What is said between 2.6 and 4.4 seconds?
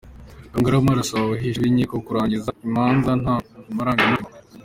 imanza nta marangamutima